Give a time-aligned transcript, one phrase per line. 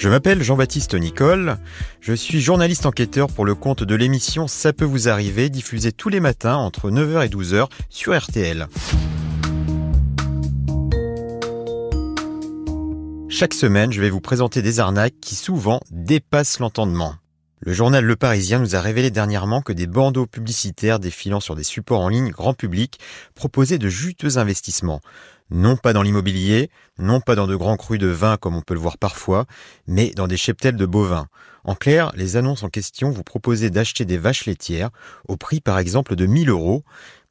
[0.00, 1.58] Je m'appelle Jean-Baptiste Nicole,
[2.00, 6.08] je suis journaliste enquêteur pour le compte de l'émission Ça peut vous arriver, diffusée tous
[6.08, 8.66] les matins entre 9h et 12h sur RTL.
[13.28, 17.16] Chaque semaine, je vais vous présenter des arnaques qui souvent dépassent l'entendement.
[17.58, 21.62] Le journal Le Parisien nous a révélé dernièrement que des bandeaux publicitaires défilant sur des
[21.62, 22.98] supports en ligne grand public
[23.34, 25.02] proposaient de juteux investissements.
[25.50, 28.74] Non pas dans l'immobilier, non pas dans de grands crus de vin comme on peut
[28.74, 29.46] le voir parfois,
[29.86, 31.26] mais dans des cheptels de bovins.
[31.64, 34.90] En clair, les annonces en question vous proposaient d'acheter des vaches laitières
[35.28, 36.84] au prix par exemple de 1000 euros.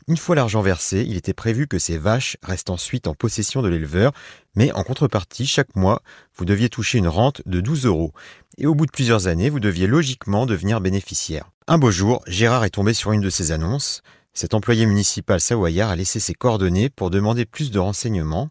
[0.08, 3.70] Une fois l'argent versé, il était prévu que ces vaches restent ensuite en possession de
[3.70, 4.12] l'éleveur,
[4.56, 6.02] mais en contrepartie, chaque mois,
[6.36, 8.12] vous deviez toucher une rente de 12 euros.
[8.58, 11.52] Et au bout de plusieurs années, vous deviez logiquement devenir bénéficiaire.
[11.68, 14.02] Un beau jour, Gérard est tombé sur une de ces annonces.
[14.34, 18.50] Cet employé municipal savoyard a laissé ses coordonnées pour demander plus de renseignements.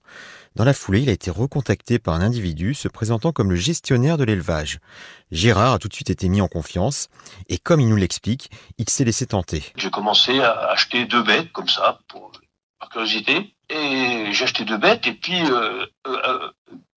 [0.56, 4.18] Dans la foulée, il a été recontacté par un individu se présentant comme le gestionnaire
[4.18, 4.80] de l'élevage.
[5.30, 7.08] Gérard a tout de suite été mis en confiance
[7.48, 9.62] et comme il nous l'explique, il s'est laissé tenter.
[9.76, 12.00] J'ai commencé à acheter deux bêtes comme ça,
[12.80, 13.54] par curiosité.
[13.70, 16.50] Et j'ai acheté deux bêtes et puis euh, euh,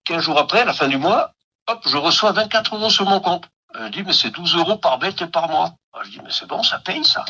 [0.04, 1.34] 15 jours après, à la fin du mois,
[1.68, 3.44] hop, je reçois 24 euros sur mon compte.
[3.78, 5.74] Je dis, mais c'est 12 euros par bête et par mois.
[6.04, 7.24] Je dis, mais c'est bon, ça paye ça.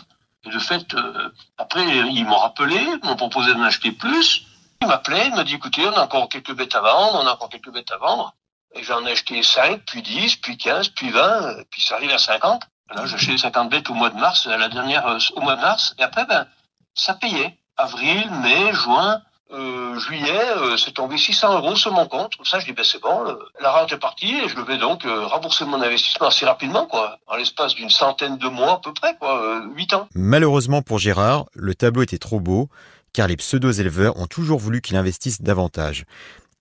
[0.45, 4.45] Et de fait, euh, après, ils m'ont rappelé, m'ont proposé d'en acheter plus.
[4.81, 7.33] Il m'appelait, il m'a dit, écoutez, on a encore quelques bêtes à vendre, on a
[7.33, 8.35] encore quelques bêtes à vendre.
[8.75, 12.19] Et j'en ai acheté 5, puis 10, puis 15, puis 20, puis ça arrive à
[12.19, 12.63] 50.
[12.95, 15.61] Là, j'ai acheté 50 bêtes au mois de mars, la dernière euh, au mois de
[15.61, 15.95] mars.
[15.99, 16.47] Et après, ben,
[16.95, 17.57] ça payait.
[17.77, 22.35] Avril, mai, juin, euh, juillet, euh, c'est tombé 600 euros sur mon compte.
[22.45, 25.05] Ça, je dis, ben c'est bon, euh, la rente est partie et je vais donc
[25.05, 27.19] euh, rembourser mon investissement assez rapidement, quoi.
[27.27, 30.09] En l'espace d'une centaine de mois à peu près, quoi, 8 ans.
[30.15, 32.69] Malheureusement pour Gérard, le tableau était trop beau,
[33.13, 36.05] car les pseudo-éleveurs ont toujours voulu qu'il investisse davantage.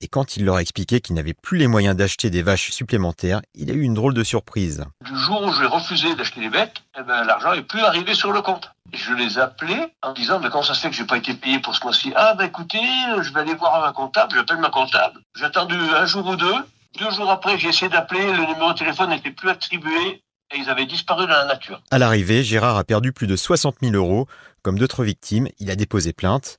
[0.03, 3.41] Et quand il leur a expliqué qu'il n'avait plus les moyens d'acheter des vaches supplémentaires,
[3.53, 4.83] il a eu une drôle de surprise.
[5.05, 8.31] Du jour où j'ai refusé d'acheter des bêtes, eh ben, l'argent est plus arrivé sur
[8.31, 8.71] le compte.
[8.94, 11.60] Je les appelais en disant, mais comment ça se fait que j'ai pas été payé
[11.60, 12.11] pour ce mois-ci?
[12.15, 12.82] Ah, ben écoutez,
[13.21, 15.21] je vais aller voir ma comptable, j'appelle ma comptable.
[15.36, 16.55] J'ai attendu un jour ou deux.
[16.99, 20.21] Deux jours après, j'ai essayé d'appeler, le numéro de téléphone n'était plus attribué
[20.54, 21.82] et ils avaient disparu dans la nature.
[21.89, 24.27] À l'arrivée, Gérard a perdu plus de 60 000 euros.
[24.61, 26.58] Comme d'autres victimes, il a déposé plainte.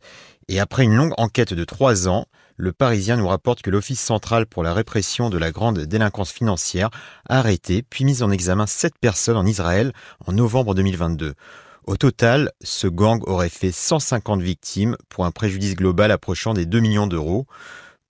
[0.48, 4.46] Et après une longue enquête de trois ans, le Parisien nous rapporte que l'Office central
[4.46, 6.90] pour la répression de la grande délinquance financière
[7.28, 9.92] a arrêté puis mis en examen sept personnes en Israël
[10.26, 11.34] en novembre 2022.
[11.84, 16.80] Au total, ce gang aurait fait 150 victimes pour un préjudice global approchant des 2
[16.80, 17.46] millions d'euros.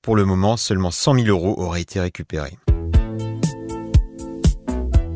[0.02, 2.58] Pour le moment, seulement 100 000 euros auraient été récupérés.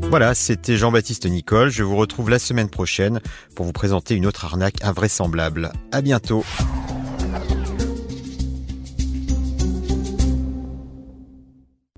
[0.08, 1.68] Voilà, c'était Jean-Baptiste Nicole.
[1.68, 3.20] Je vous retrouve la semaine prochaine
[3.54, 5.72] pour vous présenter une autre arnaque invraisemblable.
[5.92, 6.44] À bientôt.